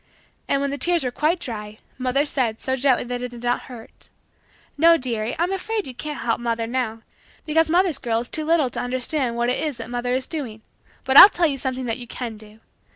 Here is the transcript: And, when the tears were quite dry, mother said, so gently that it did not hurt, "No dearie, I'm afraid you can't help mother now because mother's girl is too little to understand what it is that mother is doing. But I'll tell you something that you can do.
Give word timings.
And, 0.47 0.61
when 0.61 0.71
the 0.71 0.79
tears 0.79 1.03
were 1.03 1.11
quite 1.11 1.39
dry, 1.39 1.77
mother 1.99 2.25
said, 2.25 2.59
so 2.59 2.75
gently 2.75 3.03
that 3.03 3.21
it 3.21 3.29
did 3.29 3.43
not 3.43 3.65
hurt, 3.69 4.09
"No 4.75 4.97
dearie, 4.97 5.35
I'm 5.37 5.51
afraid 5.51 5.85
you 5.85 5.93
can't 5.93 6.21
help 6.21 6.39
mother 6.39 6.65
now 6.65 7.03
because 7.45 7.69
mother's 7.69 7.99
girl 7.99 8.19
is 8.21 8.27
too 8.29 8.43
little 8.43 8.71
to 8.71 8.79
understand 8.81 9.35
what 9.35 9.49
it 9.49 9.59
is 9.63 9.77
that 9.77 9.91
mother 9.91 10.15
is 10.15 10.25
doing. 10.25 10.63
But 11.03 11.17
I'll 11.17 11.29
tell 11.29 11.45
you 11.45 11.57
something 11.57 11.85
that 11.85 11.99
you 11.99 12.07
can 12.07 12.35
do. 12.35 12.61